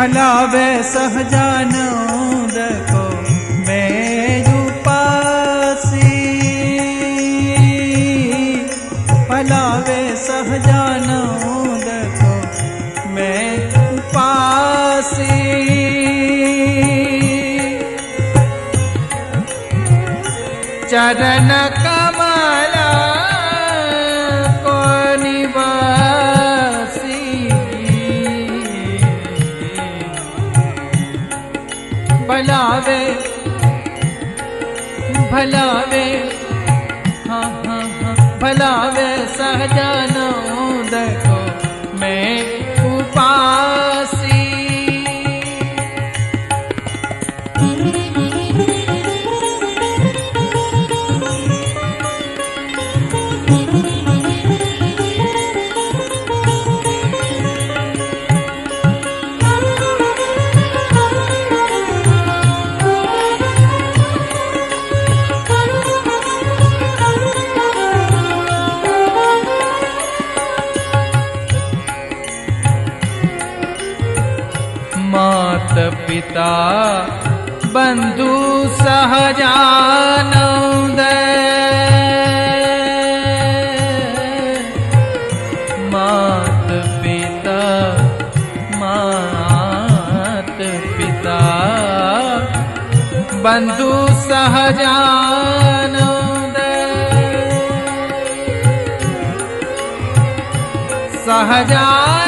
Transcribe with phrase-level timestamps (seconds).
[0.00, 2.54] भलावे सहजानंद
[2.90, 3.02] को
[3.66, 6.12] मैं उपासी
[9.30, 11.86] भलावे सहजानंद
[12.20, 12.32] को
[13.14, 13.44] मैं
[13.82, 15.38] उपासी
[20.90, 21.89] चरण कमला
[32.30, 33.00] भलावे
[35.32, 36.04] भलावे
[37.28, 39.89] हाँ हाँ हाँ भलावे सहजानंद
[75.70, 76.52] मात पिता
[77.74, 78.32] बंधु
[78.78, 80.30] सहजानंद।
[85.92, 86.70] मात
[87.02, 87.62] पिता
[88.80, 90.58] मात
[90.96, 91.38] पिता
[93.44, 93.92] बंधु
[94.26, 95.46] सहजानंद।
[101.26, 102.19] सहजानंद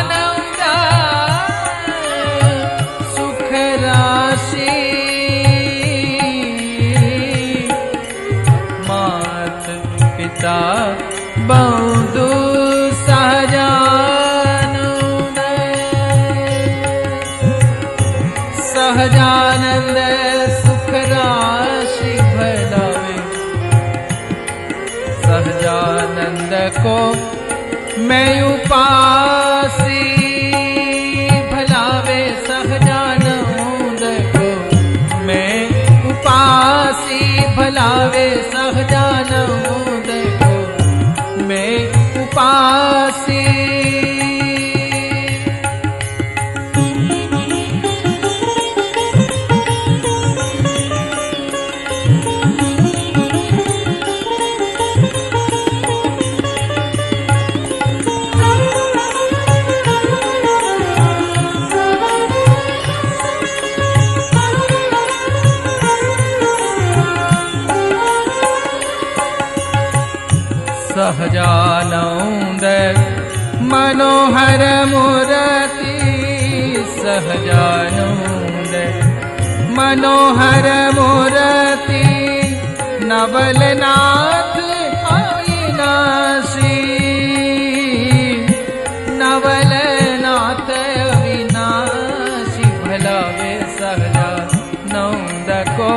[18.82, 19.98] सहजानंद
[20.54, 23.18] सुख राशि भलावे
[25.26, 26.96] सहजानंद को
[28.08, 29.01] मैं उपासी
[70.94, 72.64] सहजानंद
[73.70, 75.94] मनोहर मूर्ति
[76.98, 78.51] सहजानंद।
[79.92, 80.66] मनोहर
[80.96, 82.04] मूर्ति
[83.08, 84.54] नवलनाथ
[85.14, 86.78] अविनाशी
[89.18, 90.70] नवलनाथ
[91.10, 95.90] अविनाशी भलावे सहजानंद को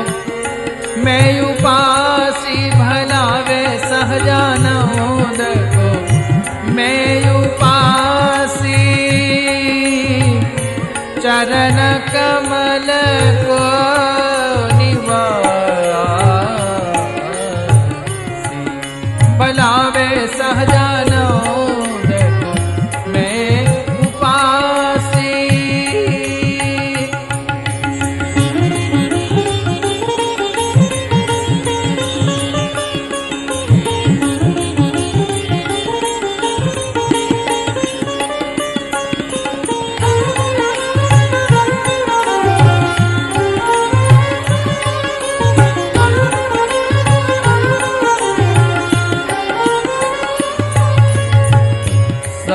[1.05, 5.41] मैं उपासी भलावे सहजानंद
[5.75, 5.87] को
[6.75, 7.07] मैं
[7.37, 8.83] उपासी
[11.23, 11.79] चरण
[12.13, 12.89] कमल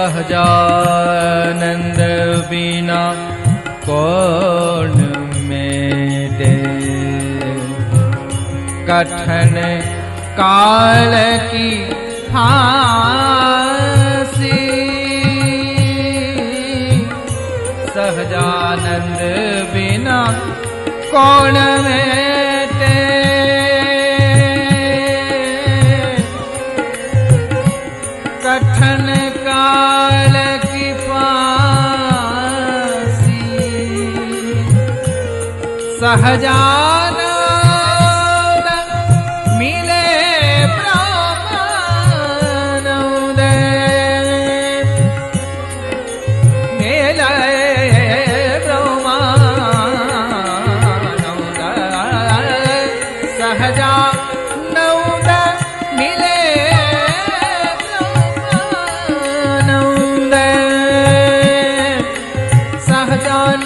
[0.00, 1.98] सहजानंद
[2.50, 3.00] बिना
[3.86, 4.94] कौन
[5.48, 6.52] मेटे
[8.88, 9.56] कठन
[10.38, 11.12] काल
[11.50, 11.68] की
[12.30, 12.94] फांसी।
[17.94, 19.20] सहजानंद
[19.74, 20.20] बिना
[21.12, 21.56] कौन
[21.86, 23.19] मेटे
[36.00, 36.89] सहजानंद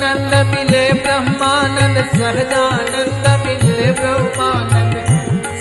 [0.04, 4.96] ब्रह्मानंद सहजानंद मिले ब्रह्मानंद।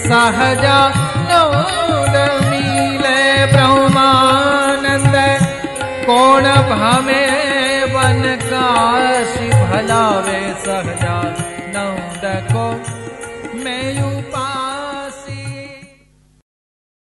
[0.08, 1.32] सहजानंद
[2.50, 5.16] मिले ब्रह्मानंद।
[6.06, 6.46] कौन
[6.82, 11.43] हमें वन काशी भलावे सहजानंद